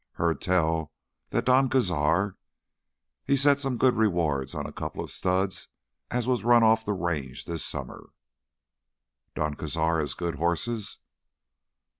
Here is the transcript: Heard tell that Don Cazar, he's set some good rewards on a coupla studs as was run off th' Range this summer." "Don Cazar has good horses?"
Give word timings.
Heard 0.13 0.41
tell 0.41 0.91
that 1.29 1.45
Don 1.45 1.69
Cazar, 1.69 2.35
he's 3.23 3.43
set 3.43 3.61
some 3.61 3.77
good 3.77 3.93
rewards 3.95 4.55
on 4.55 4.65
a 4.65 4.71
coupla 4.73 5.07
studs 5.11 5.67
as 6.09 6.25
was 6.27 6.43
run 6.43 6.63
off 6.63 6.85
th' 6.85 6.99
Range 6.99 7.45
this 7.45 7.63
summer." 7.63 8.09
"Don 9.35 9.53
Cazar 9.53 9.99
has 9.99 10.15
good 10.15 10.37
horses?" 10.37 10.97